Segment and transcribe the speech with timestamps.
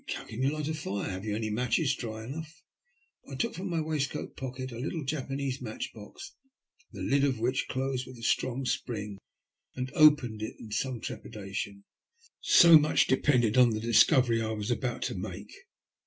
[0.07, 1.11] "But how can you light a fire?
[1.11, 2.63] Have you any matches dry enough?"
[3.29, 6.33] I took from my waistcoat pocket a little Japanese match box,
[6.91, 9.19] the lid of which closed with a strong spring,
[9.75, 11.83] and opened it in some trepidation.
[12.39, 15.53] So much depended on the discovery I was about to make.